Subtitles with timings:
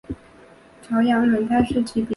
[0.81, 2.09] 朝阳轮胎是其品牌。